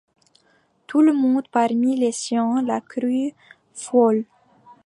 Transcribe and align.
Tout 0.87 1.01
le 1.01 1.13
monde, 1.13 1.47
parmi 1.51 1.95
les 1.95 2.11
siens, 2.11 2.63
la 2.63 2.81
crut 2.81 3.35
folle. 3.75 4.25